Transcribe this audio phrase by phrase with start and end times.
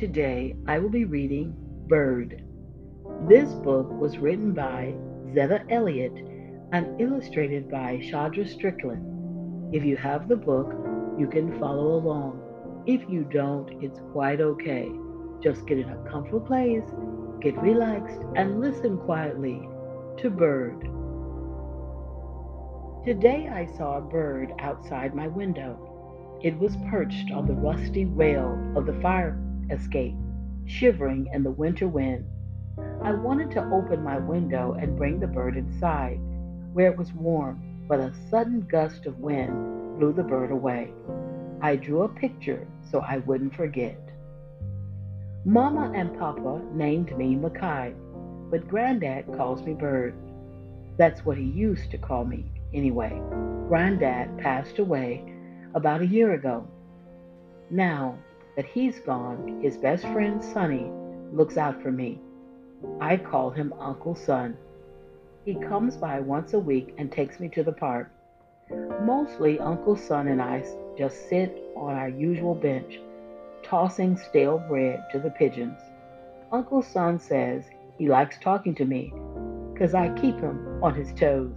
[0.00, 1.54] Today I will be reading
[1.86, 2.42] Bird.
[3.28, 4.94] This book was written by
[5.34, 6.14] Zetta Elliott
[6.72, 9.74] and illustrated by Shadra Strickland.
[9.74, 10.72] If you have the book,
[11.18, 12.40] you can follow along.
[12.86, 14.90] If you don't, it's quite okay.
[15.42, 16.88] Just get in a comfortable place,
[17.42, 19.68] get relaxed, and listen quietly
[20.16, 20.80] to Bird.
[23.04, 26.38] Today I saw a bird outside my window.
[26.42, 29.38] It was perched on the rusty rail of the fire
[29.70, 30.14] escape,
[30.66, 32.24] shivering in the winter wind.
[33.02, 36.18] I wanted to open my window and bring the bird inside,
[36.72, 40.92] where it was warm, but a sudden gust of wind blew the bird away.
[41.60, 43.98] I drew a picture so I wouldn't forget.
[45.44, 47.94] Mama and Papa named me Mekhai,
[48.50, 50.14] but Granddad calls me Bird.
[50.98, 53.18] That's what he used to call me, anyway.
[53.68, 55.24] Granddad passed away
[55.74, 56.66] about a year ago.
[57.70, 58.18] Now
[58.60, 60.92] that he's gone, his best friend Sonny
[61.32, 62.20] looks out for me.
[63.00, 64.54] I call him Uncle Son.
[65.46, 68.10] He comes by once a week and takes me to the park.
[69.02, 70.62] Mostly, Uncle Son and I
[70.98, 73.00] just sit on our usual bench,
[73.62, 75.80] tossing stale bread to the pigeons.
[76.52, 77.64] Uncle Son says
[77.96, 79.10] he likes talking to me
[79.72, 81.56] because I keep him on his toes.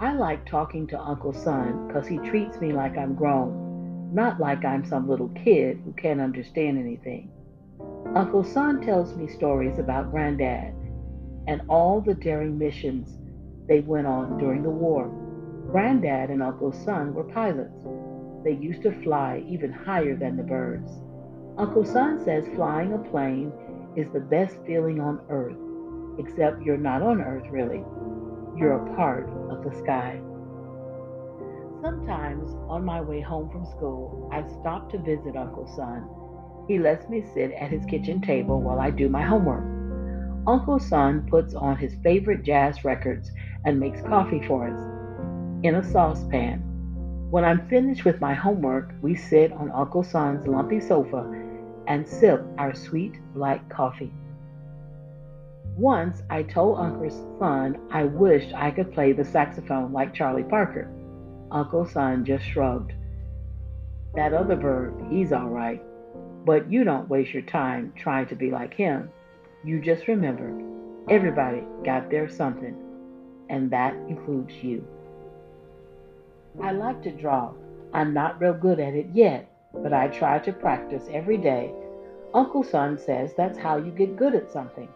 [0.00, 3.67] I like talking to Uncle Son because he treats me like I'm grown,
[4.12, 7.30] not like I'm some little kid who can't understand anything.
[8.14, 10.74] Uncle Son tells me stories about Granddad
[11.46, 13.18] and all the daring missions
[13.68, 15.08] they went on during the war.
[15.70, 17.74] Granddad and Uncle Son were pilots.
[18.44, 20.90] They used to fly even higher than the birds.
[21.58, 23.52] Uncle Son says flying a plane
[23.96, 25.56] is the best feeling on earth,
[26.18, 27.84] except you're not on earth really.
[28.56, 30.20] You're a part of the sky.
[31.80, 36.08] Sometimes on my way home from school, I stop to visit Uncle Son.
[36.66, 39.64] He lets me sit at his kitchen table while I do my homework.
[40.48, 43.30] Uncle Son puts on his favorite jazz records
[43.64, 44.80] and makes coffee for us
[45.62, 46.64] in a saucepan.
[47.30, 51.32] When I'm finished with my homework, we sit on Uncle Son's lumpy sofa
[51.86, 54.12] and sip our sweet black coffee.
[55.76, 60.90] Once I told Uncle Son I wished I could play the saxophone like Charlie Parker.
[61.50, 62.92] Uncle Son just shrugged.
[64.14, 65.82] That other bird, he's all right.
[66.44, 69.10] But you don't waste your time trying to be like him.
[69.64, 70.52] You just remember,
[71.10, 72.76] everybody got their something,
[73.48, 74.86] and that includes you.
[76.62, 77.52] I like to draw.
[77.92, 81.72] I'm not real good at it yet, but I try to practice every day.
[82.34, 84.88] Uncle Son says that's how you get good at something.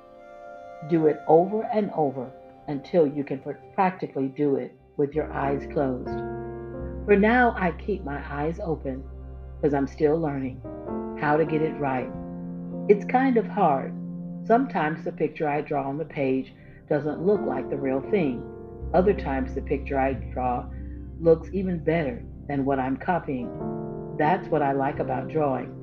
[0.89, 2.31] Do it over and over
[2.69, 3.43] until you can
[3.75, 6.42] practically do it with your eyes closed.
[7.05, 9.03] For now, I keep my eyes open
[9.57, 10.61] because I'm still learning
[11.21, 12.09] how to get it right.
[12.89, 13.93] It's kind of hard.
[14.47, 16.55] Sometimes the picture I draw on the page
[16.89, 18.43] doesn't look like the real thing.
[18.95, 20.67] Other times the picture I draw
[21.21, 23.51] looks even better than what I'm copying.
[24.19, 25.75] That's what I like about drawing.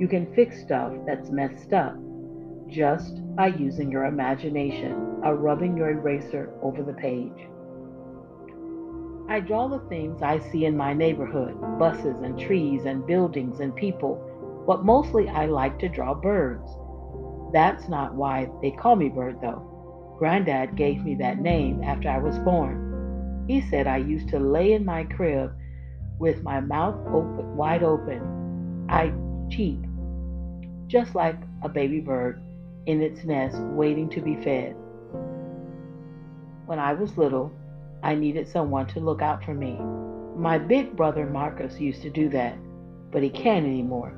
[0.00, 1.96] You can fix stuff that's messed up
[2.68, 4.92] just by using your imagination
[5.22, 7.48] or rubbing your eraser over the page.
[9.26, 13.74] I draw the things I see in my neighborhood buses and trees and buildings and
[13.74, 16.68] people, but mostly I like to draw birds.
[17.52, 20.16] That's not why they call me Bird, though.
[20.18, 23.44] Granddad gave me that name after I was born.
[23.48, 25.52] He said I used to lay in my crib
[26.18, 28.86] with my mouth open, wide open.
[28.88, 29.12] I
[29.50, 29.84] cheep,
[30.86, 32.42] just like a baby bird
[32.86, 34.76] in its nest waiting to be fed.
[36.66, 37.52] When I was little,
[38.04, 39.78] I needed someone to look out for me.
[40.36, 42.54] My big brother Marcus used to do that,
[43.10, 44.12] but he can't anymore.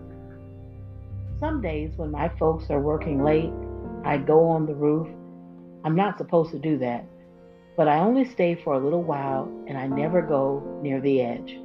[1.39, 3.53] Some days when my folks are working late,
[4.05, 5.07] I go on the roof.
[5.85, 7.05] I'm not supposed to do that,
[7.77, 11.57] but I only stay for a little while and I never go near the edge.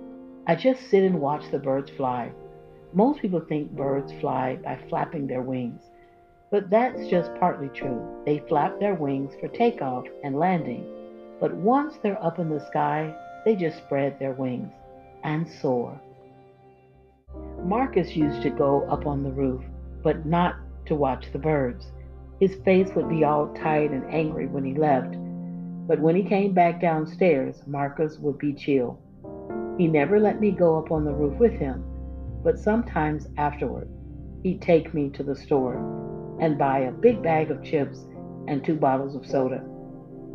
[0.45, 2.31] I just sit and watch the birds fly.
[2.93, 5.81] Most people think birds fly by flapping their wings.
[6.51, 8.05] But that's just partly true.
[8.27, 10.85] They flap their wings for takeoff and landing.
[11.41, 14.71] But once they're up in the sky, they just spread their wings
[15.23, 15.99] and soar.
[17.63, 19.63] Marcus used to go up on the roof,
[20.03, 20.55] but not
[20.85, 21.91] to watch the birds.
[22.39, 25.17] His face would be all tight and angry when he left.
[25.87, 28.99] But when he came back downstairs, Marcus would be chill.
[29.79, 31.83] He never let me go up on the roof with him,
[32.43, 33.89] but sometimes afterward,
[34.43, 35.75] he'd take me to the store
[36.39, 38.05] and buy a big bag of chips
[38.47, 39.63] and two bottles of soda.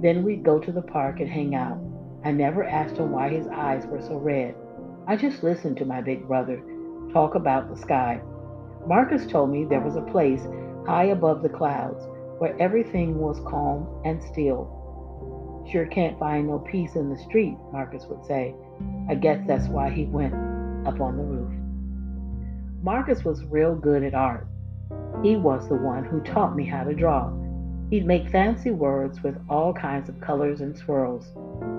[0.01, 1.79] Then we'd go to the park and hang out.
[2.25, 4.55] I never asked him why his eyes were so red.
[5.07, 6.63] I just listened to my big brother
[7.13, 8.21] talk about the sky.
[8.87, 10.43] Marcus told me there was a place
[10.87, 12.05] high above the clouds
[12.39, 15.65] where everything was calm and still.
[15.71, 18.55] Sure can't find no peace in the street, Marcus would say.
[19.09, 20.35] I guess that's why he went
[20.87, 21.53] up on the roof.
[22.83, 24.47] Marcus was real good at art.
[25.23, 27.33] He was the one who taught me how to draw.
[27.91, 31.31] He'd make fancy words with all kinds of colors and swirls.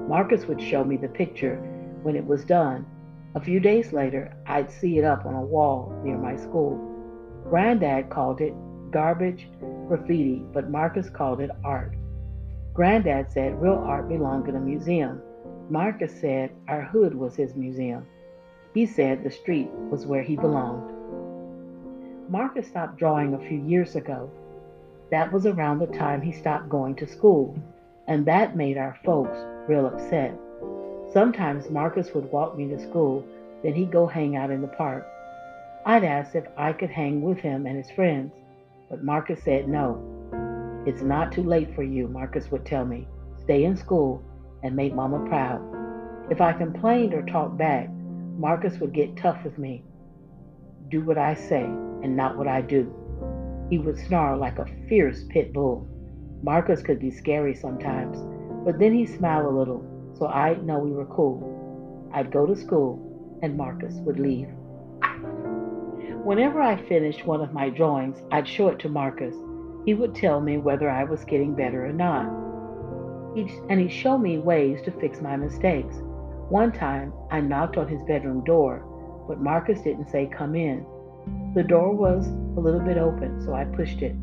[0.08, 1.58] Marcus would show me the picture
[2.04, 2.86] when it was done.
[3.36, 6.80] A few days later, I'd see it up on a wall near my school.
[7.50, 8.54] Granddad called it
[8.90, 9.50] garbage
[9.88, 11.94] graffiti, but Marcus called it art.
[12.74, 15.22] Granddad said real art belonged in a museum.
[15.70, 18.06] Marcus said our hood was his museum.
[18.74, 20.94] He said the street was where he belonged.
[22.30, 24.30] Marcus stopped drawing a few years ago.
[25.12, 27.58] That was around the time he stopped going to school,
[28.08, 29.38] and that made our folks
[29.68, 30.34] real upset.
[31.14, 33.26] Sometimes Marcus would walk me to school,
[33.64, 35.08] then he'd go hang out in the park.
[35.86, 38.34] I'd ask if I could hang with him and his friends,
[38.90, 40.04] but Marcus said no.
[40.86, 43.08] It's not too late for you, Marcus would tell me.
[43.44, 44.22] Stay in school
[44.64, 45.62] and make Mama proud.
[46.30, 47.90] If I complained or talked back,
[48.38, 49.84] Marcus would get tough with me.
[50.90, 52.94] Do what I say and not what I do.
[53.70, 55.88] He would snarl like a fierce pit bull.
[56.42, 58.18] Marcus could be scary sometimes,
[58.64, 59.84] but then he'd smile a little,
[60.18, 62.10] so I'd know we were cool.
[62.14, 64.48] I'd go to school, and Marcus would leave.
[66.24, 69.36] Whenever I finished one of my drawings, I'd show it to Marcus.
[69.86, 72.26] He would tell me whether I was getting better or not.
[73.36, 75.96] He'd, and he'd show me ways to fix my mistakes.
[76.50, 78.86] One time, I knocked on his bedroom door,
[79.28, 80.86] but Marcus didn't say come in.
[81.54, 84.16] The door was a little bit open, so I pushed it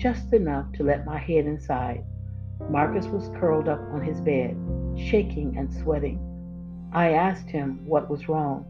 [0.00, 2.02] just enough to let my head inside.
[2.70, 4.56] Marcus was curled up on his bed,
[4.96, 6.18] shaking and sweating.
[6.92, 8.64] I asked him what was wrong.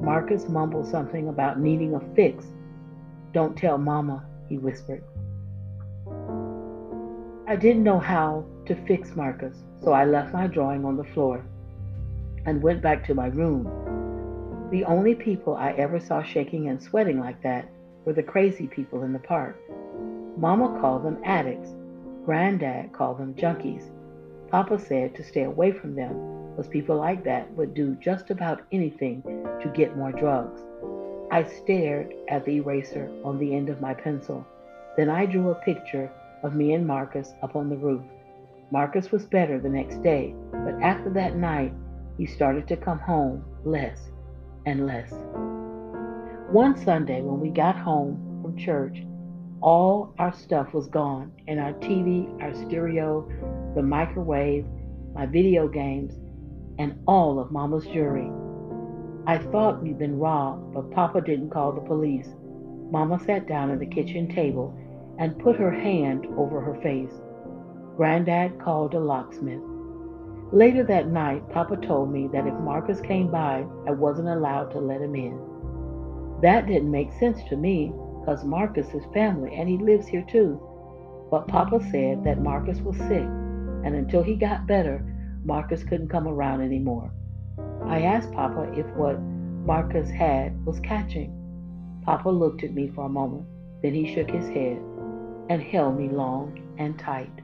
[0.00, 2.46] Marcus mumbled something about needing a fix.
[3.32, 5.04] Don't tell Mama, he whispered.
[7.46, 11.44] I didn't know how to fix Marcus, so I left my drawing on the floor
[12.46, 13.70] and went back to my room.
[14.72, 17.68] The only people I ever saw shaking and sweating like that
[18.06, 19.60] were the crazy people in the park.
[20.38, 21.74] Mama called them addicts.
[22.24, 23.90] Granddad called them junkies.
[24.48, 28.62] Papa said to stay away from them, because people like that would do just about
[28.72, 29.22] anything
[29.60, 30.62] to get more drugs.
[31.30, 34.46] I stared at the eraser on the end of my pencil.
[34.96, 36.10] Then I drew a picture
[36.42, 38.04] of me and Marcus up on the roof.
[38.70, 41.74] Marcus was better the next day, but after that night,
[42.16, 44.11] he started to come home less
[44.66, 45.12] and less.
[46.50, 48.98] One Sunday, when we got home from church,
[49.60, 53.26] all our stuff was gone and our TV, our stereo,
[53.74, 54.66] the microwave,
[55.14, 56.14] my video games,
[56.78, 58.30] and all of Mama's jewelry.
[59.26, 62.28] I thought we'd been robbed, but Papa didn't call the police.
[62.90, 64.76] Mama sat down at the kitchen table
[65.18, 67.12] and put her hand over her face.
[67.96, 69.62] Granddad called a locksmith.
[70.52, 74.80] Later that night, Papa told me that if Marcus came by, I wasn't allowed to
[74.80, 75.40] let him in.
[76.42, 77.90] That didn't make sense to me,
[78.20, 80.60] because Marcus is family and he lives here too.
[81.30, 83.24] But Papa said that Marcus was sick,
[83.84, 85.02] and until he got better,
[85.42, 87.10] Marcus couldn't come around anymore.
[87.84, 89.18] I asked Papa if what
[89.64, 91.32] Marcus had was catching.
[92.04, 93.46] Papa looked at me for a moment,
[93.82, 94.82] then he shook his head
[95.48, 97.41] and held me long and tight.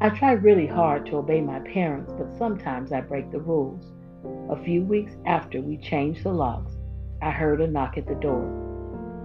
[0.00, 3.90] I try really hard to obey my parents, but sometimes I break the rules.
[4.48, 6.76] A few weeks after we changed the locks,
[7.20, 8.44] I heard a knock at the door.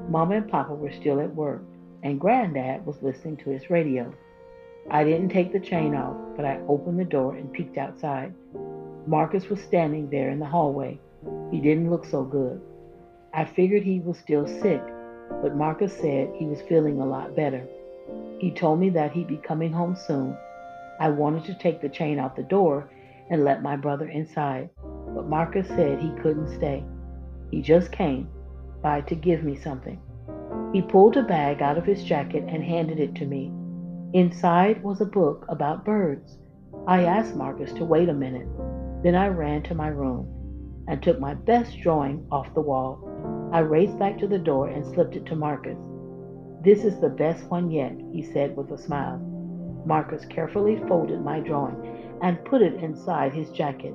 [0.10, 1.62] Mama and Papa were still at work,
[2.02, 4.12] and Granddad was listening to his radio.
[4.90, 8.34] I didn't take the chain off, but I opened the door and peeked outside.
[9.06, 11.00] Marcus was standing there in the hallway.
[11.52, 12.60] He didn't look so good.
[13.32, 14.82] I figured he was still sick,
[15.44, 17.64] but Marcus said he was feeling a lot better.
[18.40, 20.36] He told me that he'd be coming home soon
[21.04, 22.90] I wanted to take the chain out the door
[23.30, 24.70] and let my brother inside,
[25.14, 26.82] but Marcus said he couldn't stay.
[27.52, 28.30] He just came
[28.82, 30.00] by to give me something.
[30.72, 33.52] He pulled a bag out of his jacket and handed it to me.
[34.14, 36.38] Inside was a book about birds.
[36.88, 38.48] I asked Marcus to wait a minute.
[39.04, 43.50] Then I ran to my room and took my best drawing off the wall.
[43.52, 45.80] I raced back to the door and slipped it to Marcus.
[46.64, 49.33] This is the best one yet, he said with a smile.
[49.86, 53.94] Marcus carefully folded my drawing and put it inside his jacket.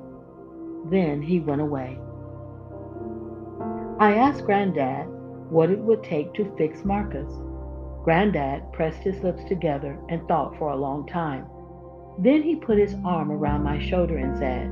[0.85, 1.99] Then he went away.
[3.99, 5.07] I asked Granddad
[5.49, 7.31] what it would take to fix Marcus.
[8.03, 11.45] Granddad pressed his lips together and thought for a long time.
[12.19, 14.67] Then he put his arm around my shoulder and said,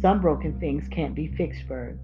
[0.00, 1.98] Some broken things can't be fixed, Bird.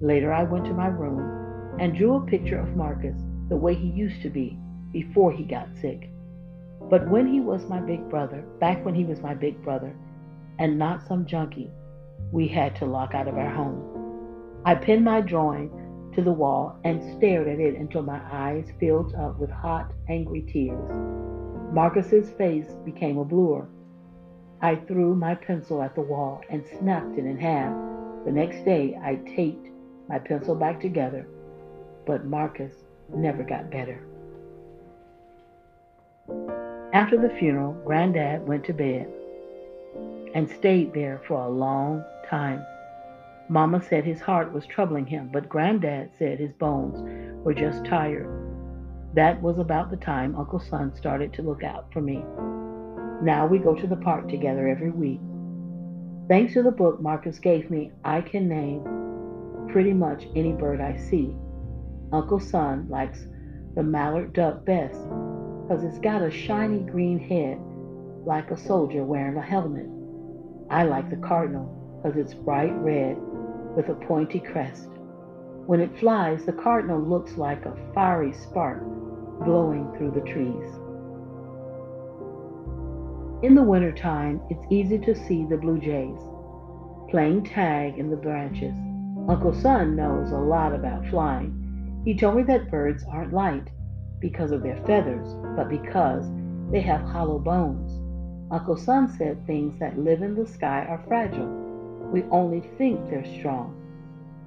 [0.00, 3.16] Later, I went to my room and drew a picture of Marcus
[3.48, 4.58] the way he used to be
[4.92, 6.10] before he got sick.
[6.90, 9.96] But when he was my big brother, back when he was my big brother,
[10.58, 11.70] and not some junkie
[12.30, 15.70] we had to lock out of our home, I pinned my drawing
[16.14, 20.42] to the wall and stared at it until my eyes filled up with hot, angry
[20.42, 20.90] tears.
[21.72, 23.66] Marcus's face became a blur.
[24.60, 27.74] I threw my pencil at the wall and snapped it in half.
[28.24, 29.68] The next day, I taped
[30.08, 31.26] my pencil back together,
[32.06, 32.72] but Marcus
[33.12, 34.06] never got better.
[36.94, 39.12] After the funeral, Granddad went to bed
[40.32, 42.64] and stayed there for a long time.
[43.48, 47.02] Mama said his heart was troubling him, but Granddad said his bones
[47.44, 48.28] were just tired.
[49.12, 52.24] That was about the time Uncle Son started to look out for me.
[53.24, 55.20] Now we go to the park together every week.
[56.28, 60.96] Thanks to the book Marcus gave me, I can name pretty much any bird I
[60.96, 61.34] see.
[62.12, 63.26] Uncle Son likes
[63.74, 65.00] the mallard duck best
[65.66, 67.58] because it's got a shiny green head
[68.26, 69.86] like a soldier wearing a helmet.
[70.70, 73.16] I like the cardinal because it's bright red
[73.74, 74.88] with a pointy crest.
[75.66, 78.82] When it flies, the cardinal looks like a fiery spark
[79.42, 80.70] blowing through the trees.
[83.42, 86.18] In the wintertime, it's easy to see the blue jays
[87.10, 88.74] playing tag in the branches.
[89.28, 92.02] Uncle Son knows a lot about flying.
[92.04, 93.68] He told me that birds aren't light
[94.24, 96.24] because of their feathers, but because
[96.70, 98.00] they have hollow bones.
[98.50, 101.46] Uncle Son said things that live in the sky are fragile.
[102.10, 103.76] We only think they're strong.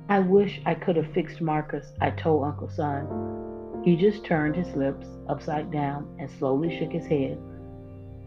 [0.10, 3.84] I wish I could have fixed Marcus, I told Uncle Son.
[3.86, 7.38] He just turned his lips upside down and slowly shook his head.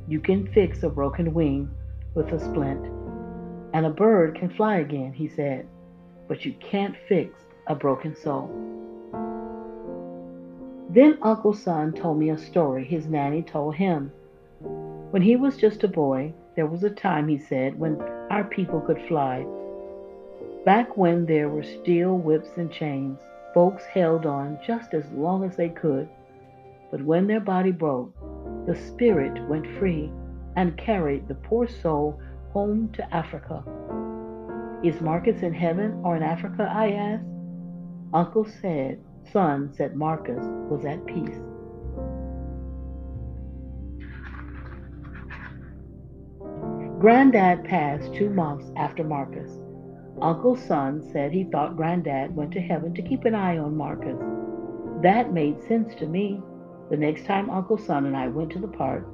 [0.06, 1.68] You can fix a broken wing
[2.14, 2.86] with a splint,
[3.74, 5.66] and a bird can fly again, he said,
[6.28, 8.79] but you can't fix a broken soul.
[10.92, 14.10] Then Uncle Son told me a story his nanny told him.
[15.10, 18.80] When he was just a boy, there was a time, he said, when our people
[18.80, 19.46] could fly.
[20.64, 23.20] Back when there were steel whips and chains,
[23.54, 26.08] folks held on just as long as they could.
[26.90, 28.12] But when their body broke,
[28.66, 30.10] the spirit went free
[30.56, 32.20] and carried the poor soul
[32.52, 33.62] home to Africa.
[34.82, 36.68] Is Marcus in heaven or in Africa?
[36.68, 37.24] I asked.
[38.12, 38.98] Uncle said
[39.32, 41.40] son said Marcus was at peace.
[46.98, 49.50] Granddad passed two months after Marcus.
[50.20, 54.18] Uncle Son said he thought Granddad went to heaven to keep an eye on Marcus.
[55.02, 56.42] That made sense to me.
[56.90, 59.06] The next time Uncle Son and I went to the park,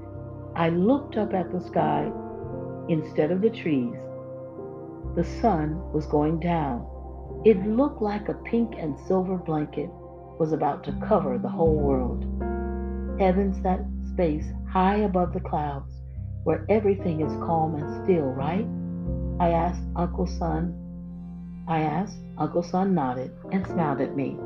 [0.56, 2.10] I looked up at the sky
[2.88, 3.94] instead of the trees.
[5.14, 6.84] The sun was going down.
[7.44, 9.90] It looked like a pink and silver blanket
[10.38, 12.24] was about to cover the whole world.
[13.18, 13.80] Heaven's that
[14.12, 15.92] space high above the clouds
[16.44, 18.66] where everything is calm and still, right?
[19.40, 20.74] I asked Uncle Son.
[21.66, 22.18] I asked.
[22.38, 24.36] Uncle Son nodded and smiled at me.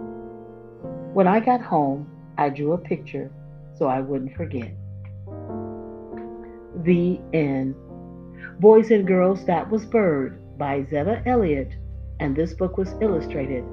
[1.12, 3.30] When I got home, I drew a picture
[3.76, 4.72] so I wouldn't forget.
[6.84, 7.74] The End.
[8.60, 11.74] Boys and Girls, That Was Bird by Zetta Elliott,
[12.20, 13.64] and this book was illustrated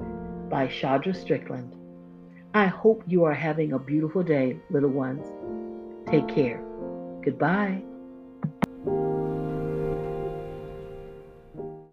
[0.50, 1.77] by Shadra Strickland.
[2.58, 5.24] I hope you are having a beautiful day, little ones.
[6.10, 6.60] Take care.
[7.22, 7.87] Goodbye.